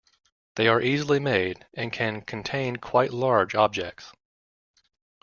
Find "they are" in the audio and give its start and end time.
0.55-0.81